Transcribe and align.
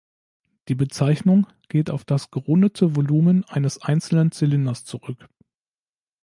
Die 0.67 0.73
Bezeichnung 0.73 1.45
geht 1.69 1.91
auf 1.91 2.05
das 2.05 2.31
gerundete 2.31 2.95
Volumen 2.95 3.43
eines 3.45 3.79
einzelnen 3.83 4.31
Zylinders 4.31 4.83
zurück. 4.83 5.29